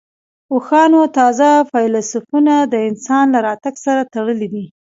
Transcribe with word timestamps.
اوښانو 0.53 1.01
تازه 1.17 1.49
فسیلونه 1.71 2.55
د 2.73 2.75
انسان 2.89 3.25
له 3.33 3.39
راتګ 3.47 3.75
سره 3.85 4.01
تړلي 4.13 4.47
دي. 4.53 4.65